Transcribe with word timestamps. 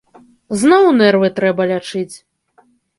Зноў 0.61 0.89
нервы 1.03 1.27
трэба 1.37 1.71
лячыць. 1.75 2.11